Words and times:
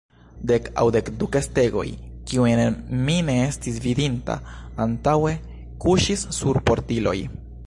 Dek 0.51 0.69
aŭ 0.83 0.85
dek 0.95 1.11
du 1.19 1.27
kestegoj, 1.35 1.83
kiujn 2.31 2.63
mi 3.09 3.19
ne 3.29 3.37
estis 3.43 3.79
vidinta 3.87 4.41
antaŭe, 4.87 5.39
kuŝis 5.87 6.29
sur 6.41 6.65
portiloj. 6.73 7.19